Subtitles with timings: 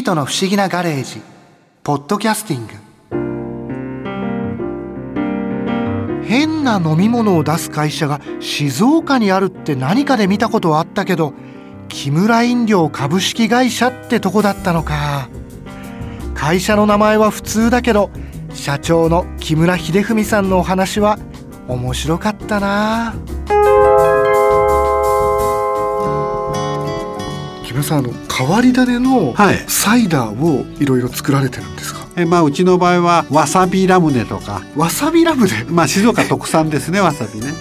[0.00, 1.22] ートの不思議なガレージ。
[1.82, 2.72] ポッドキャスティング。
[6.24, 11.34] 変な飲み物を出す会社が静岡にあるって何かで見たことはあったけど
[11.88, 15.28] 木村飲料株式会社ってとこだったのか。
[16.34, 18.10] 会社の名前は普通だけど
[18.54, 21.18] 社長の木村秀文さんのお話は
[21.68, 23.08] 面白かったな。
[23.10, 23.14] あ
[27.70, 29.58] 木村さんあの変わり種のはい。
[29.68, 34.62] サイダーをいろいろ作られてるんですか、えまあうちの場合はわさびラムネとか。
[34.74, 35.64] わさびラムネ？
[35.68, 37.52] まあ静岡特産ですねわさびね。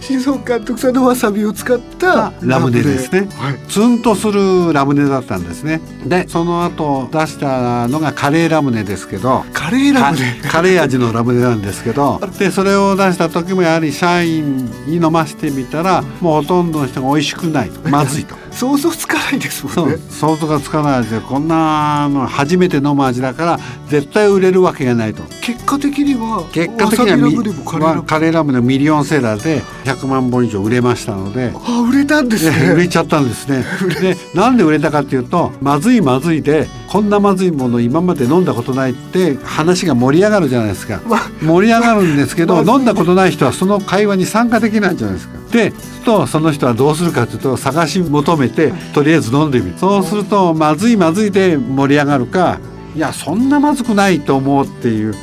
[0.00, 3.28] 静岡特産のわさびを使ったラムネですね。
[3.36, 5.82] はい、ツンとするラムネだったんですね。
[6.06, 9.44] でその後出したのがカレーラムネですけど。
[9.52, 10.40] カレーラムネ？
[10.40, 12.20] かカレー味のラムネなんですけど。
[12.38, 17.70] でそれを出した時もやはり社員に飲ませてみたらもうほとんどの人が美味しくない。
[17.70, 18.45] とまずいと。
[18.56, 33.64] 想像つかないですもんね想像がつかない味でこんなの初めて飲む味だから絶対売れるわけがないと結果的には結果的にはカレーラムネまあカレーラムネミリオンセラーで100万本以上売れましたのであ売れたんですね売れちゃったんですね。
[34.00, 41.00] でなんで売れたかっていうとまずいまずいでこんなまずいもの今まで飲んだことないって話が盛り上がるじゃないですか。
[41.06, 45.45] ま盛り上がるんですけどま飲んだことない人はその会話に参加できないじゃないですか。
[45.56, 49.78] でそうするとその人はどうするかというと探し求めてとりあえず飲んでみる。
[49.78, 52.60] そうするとまずいまずいで盛り上がるか
[52.94, 55.14] いやそんなまずくないと思うっていう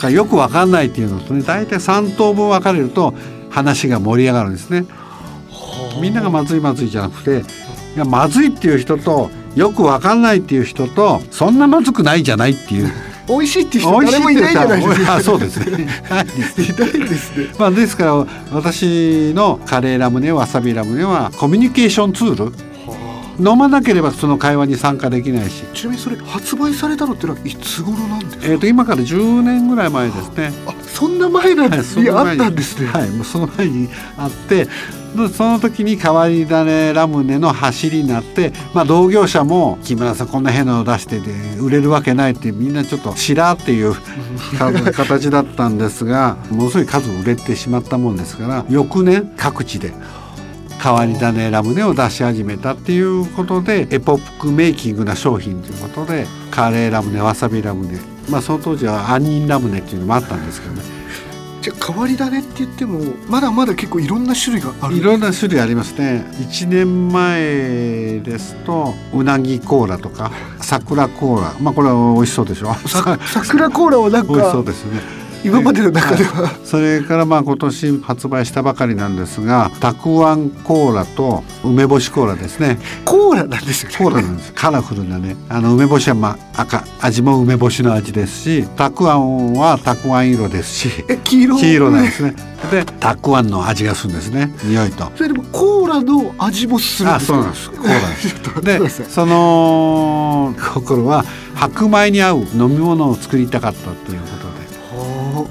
[0.00, 3.14] かよくわかんないっていうのとね大体3等分分かれると
[3.50, 4.86] 話が盛り上がるんですね。
[6.00, 7.44] みんながまずいまずいじゃなくて
[7.94, 12.90] いやまずいっていう人とよくわかんないっていう人とそんなまずくないじゃないっていう
[13.38, 15.14] 美味しいっていう人誰もいないじゃないですか。
[15.16, 16.64] あそうですねないですね。
[16.72, 17.46] いないですね。
[17.58, 18.14] まあですから
[18.52, 22.52] 私のカレーラムネわさびラムネはコミュニケーションツール。
[23.38, 30.52] 飲まなければその会話に参加できないし、ちなみにそれ発売されたのってのはいつ頃なんですか、えー、と今から10年ぐらい前ですね。
[30.66, 32.42] あそんな前なんですね、あその前に。
[32.42, 33.88] ったんですね、はい、もうその前に
[34.18, 34.70] あってで
[35.32, 41.30] その時に変わり種ラムネの走りになって、まあ、同業者も木村さんこんな変なの出してて
[41.60, 43.94] 売れるわけないってみんなちょっとしらっていう
[44.58, 49.92] か形だったんですがものすごい数売れてしまったもんですから翌年各地で
[50.82, 60.82] 変わり種ラムネを出し始めたっていうことでエポックメイキングな商品ということでカレーラムネわさびラムネまあその当時は杏仁ラムネっていうのもあったんですけどね
[61.62, 64.96] じゃあ変わり種って言ってもまだまだ結構いろんな種類がある。
[64.96, 66.26] いろんな種類ありますね。
[66.40, 71.54] 1年前ですとうなぎコーラとか桜コーラ。
[71.60, 72.74] まあこれは美味しそうでしょ。
[72.74, 76.50] さ桜コーラはなん美味しそかうですね今までの中では。
[76.64, 82.78] それからまあ今年発売したばかりなんですがたくあんコーラと梅干しコーラですね。
[83.04, 83.96] コーラなんですよね。
[83.98, 84.52] コーラなんです。
[84.54, 85.36] カラフルなね。
[85.48, 86.84] あの梅干しはまあ赤。
[87.00, 91.04] 味も梅干しの味ですしたくあんはたくあん色ですし。
[91.08, 91.56] え黄色？
[91.58, 92.34] 黄色なんですね。
[92.70, 94.54] でたくあんの味がするんですね。
[94.64, 95.10] 匂いと。
[95.16, 97.70] それでもコーラの味もするんあですそうなんです。
[97.70, 98.98] コーラです。
[99.02, 101.24] でその心は
[101.54, 104.51] 白米に合う飲み物を作りたかったっていうこと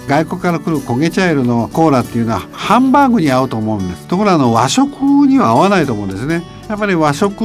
[0.08, 4.08] 外国から来る焦げ茶色のコーラっていうのはハンバーグに合うと思うんです。
[4.08, 6.44] ところがあの和食には合わないと思うんですね。
[6.68, 7.42] やっぱり和食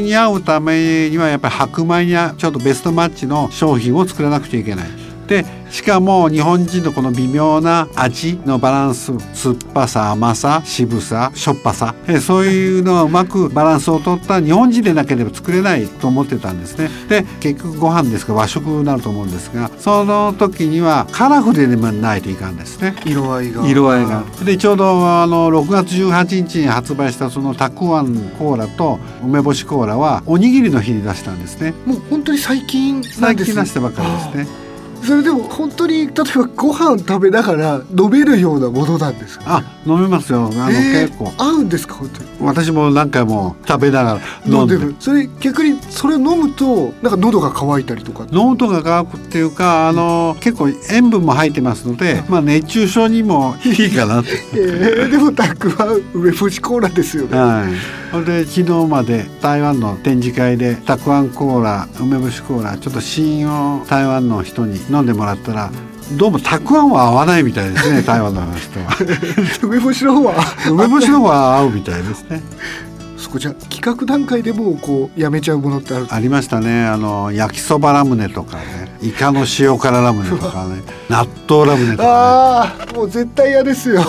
[0.00, 5.01] に合うためにはやっぱり白米にちょっとベストマッチの商品を作らなくちゃいけない。
[5.32, 11.94] でしかも日本人のこの微妙な味のバランス酸っぱさ甘さ渋さしょっぱさ。
[12.06, 16.90] えそういうのがうまくバランスを取った日本人でなければ作れないと思ってたんですね。
[17.08, 22.94] で結局ご飯ですから和食になると思うんですがその時にはカラフルでないといかんですね。
[23.06, 23.66] う色合いが。
[23.66, 24.24] 色合いが。
[24.44, 31.72] でちょうどあの6月18日に発売したそのたくあんコーラと梅干しコーラはおにぎりの日に出したんですね。
[31.86, 34.71] もう本当に最近最近出したばっかりですね
[35.04, 36.22] それでも本当に例えば
[36.56, 39.44] ご飯食べながら飲めるようなものなんですか？
[39.58, 40.46] あ飲めますよ。
[40.46, 41.32] あの、えー結構。
[41.36, 41.94] 合うんですか？
[41.94, 42.28] 本当に。
[42.40, 44.94] 私も何回も食べながら飲んでる。
[45.00, 54.30] それ逆にそれを飲むとなんか喉が渇いたりとか脳とか乾くっていうかあの結構塩分も入ってますので、まあ、熱中症にもいいかなって。
[54.54, 57.36] えー、でもたくは梅干しコーラですよね。
[57.36, 57.72] はい、
[58.12, 63.50] それで昨日まで台湾の展示会でたくあんコーラ梅干しコーラちょっと試飲
[63.80, 65.70] を台湾の人に飲んでもらったら
[66.18, 68.98] どうもたくあんは合わないみたいですね台湾の人は。
[69.64, 70.34] 梅干しの方は
[70.68, 72.42] 梅干しの方が合うみたいですね
[73.32, 76.06] そかじゃあ企画段階でもこうやめちゃうものってある？
[76.10, 76.84] ありましたね。
[76.86, 78.92] あの焼きそばラムネとかね。
[79.02, 80.82] イカの塩辛ラムネとかね。
[81.10, 84.02] 納豆ラムネとか、ね、ああもう絶対嫌ですよ。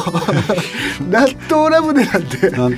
[1.09, 2.49] 納豆ラムネなんて。
[2.49, 2.77] なんか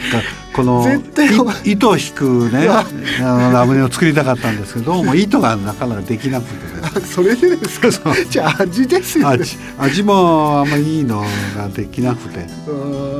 [0.54, 1.28] この絶対
[1.66, 2.86] い糸を引くね あ
[3.24, 7.90] のラムネを作りたかったんですけどどうも糸がなかなかできなくてあそれでですか？
[8.30, 9.36] じゃあ味ですよね。
[9.36, 11.26] 味味もあんまりいいの
[11.58, 12.48] ができなくて。
[12.68, 13.15] うん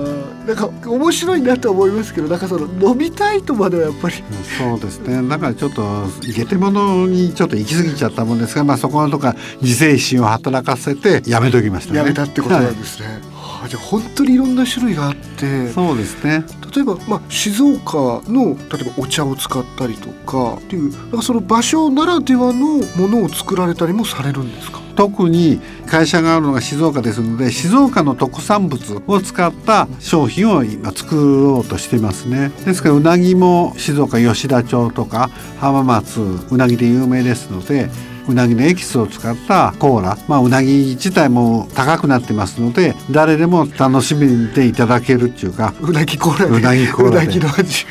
[0.45, 4.15] なんか面白いなと思いますけどなんかその飲みたいとまではやっぱり。
[4.57, 5.27] そうですね。
[5.27, 6.06] だからちょっと
[6.36, 12.00] ゲテモノにちょっと行き過ぎちゃったもんですが、まあ、そこのとか自制心を働かせてやめときましたね。
[12.00, 15.69] やめたってことなんですね、はあじゃあ本当にいろんな種類があって。
[15.69, 16.44] そうですね。
[16.75, 24.84] 例えば、まあ、静岡の例えばお茶を使ったりとかっていうなんかその場所ならではのものを作られたりもされるんですか？
[24.95, 32.50] 特に会社があるのが静岡ですので静岡の特産物を使った商品を今作ろうとしていますね。
[32.65, 37.89] ですからうなぎも静岡吉田町とか浜松うなぎで有名ですので
[38.27, 46.57] うなぎのエキスを使ったコーラ、まあ、うなぎ自体も高くなってますので誰でも楽しみでいただけるっていうかうなぎコーラで。
[46.57, 47.86] うなぎコーラの味。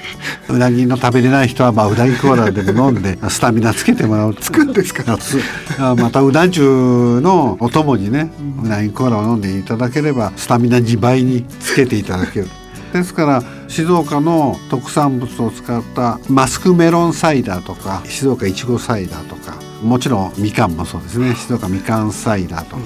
[0.48, 5.04] うなぎの食べれない人はまあうなぎコーラでも飲んで スタミナつけてもらうつくんですか？
[5.06, 5.40] 夏。
[5.78, 8.30] あまたうな重のお供にね
[8.62, 12.48] うなぎコーラを飲んでいただければスタミナ2倍につけていただける。
[12.92, 19.54] ですから静岡の特産物を使ったマスクメロンサイダーとか静岡いちごサイダーとか
[19.84, 21.34] もちろんみかんもそうですね。
[21.34, 22.82] 静岡みかんサイダーとか、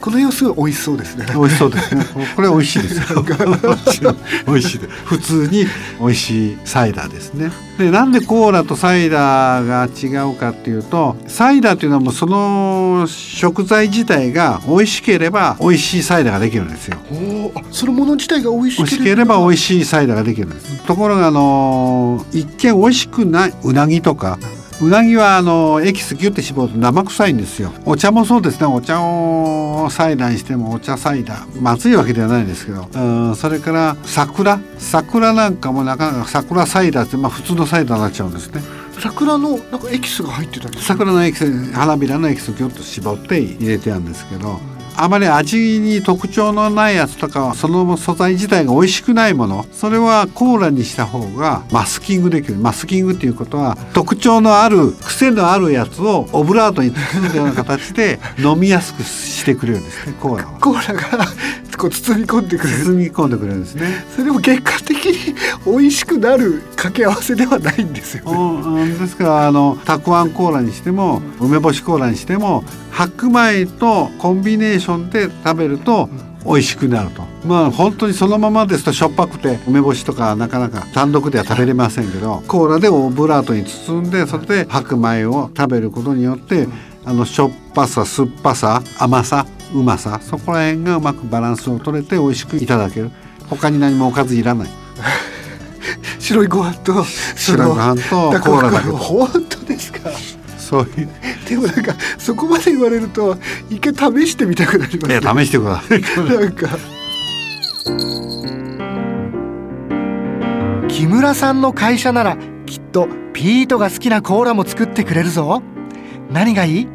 [0.00, 1.24] この様子美味しそうですね。
[1.28, 2.04] 美味しそうですね。
[2.34, 3.22] これ美味しいですよ。
[4.46, 4.90] 美味しいです。
[5.04, 5.66] 普通に
[6.00, 7.50] 美味しいサイダーですね。
[7.78, 9.88] でなんでコーラとサイダーが
[10.20, 16.98] 違うかっていうとサイダーっていうのはもうその食材自体が美味しければ美味しいサイダーができるんですよ。
[17.70, 20.82] そのもの自体が美味し美味しければ美味しいサイダーができるんです。
[20.86, 24.38] ところがあの一見美味しくないうなぎとか
[24.82, 27.72] うなぎはあのエキスギュッて絞ると生臭いんですよ。
[27.84, 28.66] お茶もそうですね。
[28.66, 31.60] お茶をサイダーにしてもお茶サイダー。
[31.62, 32.88] まずいわけではないですけど。
[32.92, 32.98] う
[33.30, 34.58] んそれから桜。
[34.78, 38.60] 桜なんかもなかなか桜サイダーってまあ普通のサイダーになっちゃうんですね。
[38.98, 44.60] 桜のなんかエキスが入ってたり桜のエキス花びらのエキスをギュッと絞って入れてあるんですけど
[44.96, 60.60] あまり味に特徴のないやつとかはその素材自体が美味しくないものそれはコーラにした方がマスキングできるマスキングっていうことは特徴のある癖のあるやつをオブラートに包んだような形で飲みやすくしてくれるんですねコーラは。
[60.60, 61.26] コーラが
[61.82, 62.84] こう包み込んでくれる。
[62.84, 64.04] 包み込んでくれるんですね。
[64.12, 65.34] それでも結果的に
[65.66, 68.84] 美味しくなる掛け合わせではないんですよね。
[68.84, 72.62] うんですからあのたくあんコーラにしても梅干しコーラにしても
[72.92, 76.08] 白米とコンビネーションで食べると
[76.46, 77.24] 美味しくなると。
[77.44, 86.68] まあ本当にそのままですとしょっぱくて梅干しとかなかなか単独では食べれませんけどコーラでオブラートに包んでそれで白米を食べることによって
[87.04, 93.10] あのしょっぱさ酸っぱさ甘さうまさそこら辺がうまくバランスを取れて美味しくいただける。
[93.48, 94.68] 他に何もおかずいらない。
[96.18, 98.88] 白いご飯と白いご飯とだコーラだけ。
[98.88, 100.10] と本当ですか？
[100.58, 101.08] そういう。
[101.48, 103.36] でもなんかそこまで言われると
[103.68, 106.00] 一回試してみたくなりますいや試してください。
[106.40, 106.68] なんか。
[110.88, 115.62] 木村さんの会社ならきっとピートが好きなコーラも作ってくれるぞ
[116.32, 116.88] 何がいい？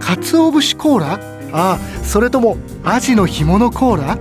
[0.00, 1.14] 鰹節コーラ？
[1.52, 4.18] ああそれともアジの干物コーラ？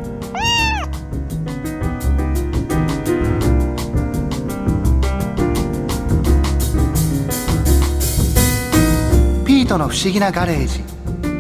[9.46, 10.84] ピートの不思議なガレージ。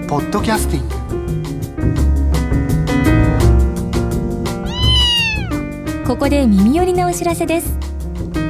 [0.08, 0.96] ポッドキャスティング。
[6.06, 7.78] ここで耳寄りなお知らせです。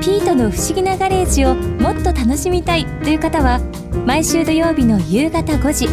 [0.01, 3.60] ピートの不思議なガレージをもっと楽しみたいという方は
[4.05, 5.87] 毎週土曜日の夕方5時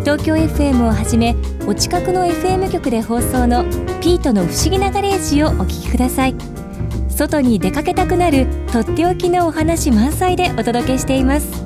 [0.00, 1.34] 東京 FM をはじめ
[1.66, 3.64] お近くの FM 局で放送の
[4.00, 6.34] ピートの不思議なガレージをお聞きください。
[7.08, 11.64] 外に出かけたくなるとっておきのお話満載でお届けしています。